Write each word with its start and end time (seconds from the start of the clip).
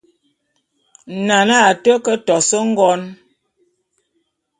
Nane 1.27 1.57
a 1.71 1.73
té 1.83 1.91
ke 2.05 2.15
tos 2.27 2.49
ngon. 2.71 3.01